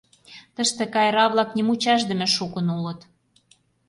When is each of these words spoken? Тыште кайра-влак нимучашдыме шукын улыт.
Тыште 0.55 0.83
кайра-влак 0.93 1.49
нимучашдыме 1.55 2.27
шукын 2.35 2.67
улыт. 2.77 2.99